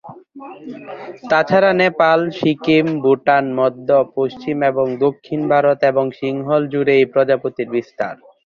[1.31, 8.15] তাছাড়া নেপাল, সিকিম, ভুটান, মধ্য, পশ্চিম এবং দক্ষিণ ভারত এবং সিংহল জুড়ে এই প্রজাপতির বিস্তার।